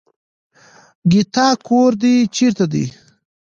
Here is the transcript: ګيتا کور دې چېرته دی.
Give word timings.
ګيتا 1.11 1.47
کور 1.67 1.91
دې 2.01 2.13
چېرته 2.35 2.65
دی. 2.73 2.85